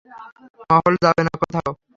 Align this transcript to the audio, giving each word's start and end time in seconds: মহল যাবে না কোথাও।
মহল 0.69 0.93
যাবে 1.03 1.21
না 1.27 1.33
কোথাও। 1.41 1.71